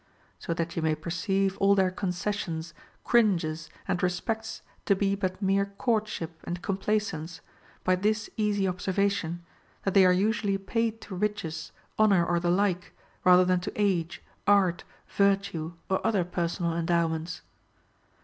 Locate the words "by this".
7.83-8.27